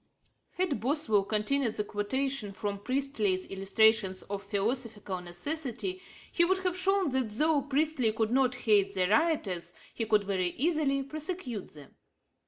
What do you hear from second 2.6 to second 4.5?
Priestley's Illustrations of